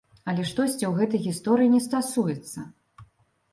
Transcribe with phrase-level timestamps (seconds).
[0.31, 2.67] Але штосьці ў гэтай гісторыі не стасуецца.